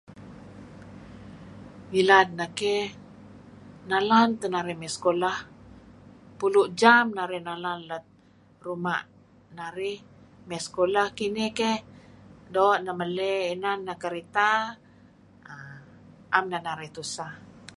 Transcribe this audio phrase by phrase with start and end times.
[1.89, 2.85] ngilad neh ke'
[3.89, 5.37] nalan teh narih me' sekulah
[6.37, 8.03] pulu jam narih nalan lat
[8.65, 8.95] ruma
[9.59, 9.97] narih
[10.47, 11.83] me' sekulah kinih ke'
[12.55, 14.49] do' neh mele inan neh kereta
[16.35, 17.31] am neh narih tusah